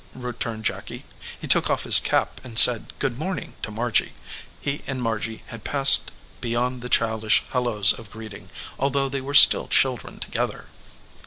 returned 0.15 0.65
Jacky. 0.65 1.05
He 1.39 1.45
took 1.47 1.69
off 1.69 1.83
his 1.83 1.99
cap 1.99 2.41
and 2.43 2.57
said 2.57 2.91
good 2.97 3.19
morning 3.19 3.53
to 3.61 3.69
Margy. 3.69 4.13
He 4.59 4.81
and 4.87 4.99
Margy 4.99 5.43
had 5.49 5.63
passed 5.63 6.09
beyond 6.41 6.81
the 6.81 6.89
childish 6.89 7.43
halloos 7.51 7.93
of 7.93 8.09
greeting, 8.09 8.49
although 8.79 9.09
they 9.09 9.21
were 9.21 9.35
still 9.35 9.67
children 9.67 10.17
together. 10.19 10.69